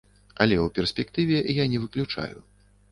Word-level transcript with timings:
Але 0.45 0.55
ў 0.65 0.73
перспектыве 0.79 1.45
я 1.63 1.69
не 1.77 1.85
выключаю. 1.87 2.37